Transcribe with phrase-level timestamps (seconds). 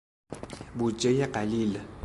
[0.75, 1.79] بودجهی قلیل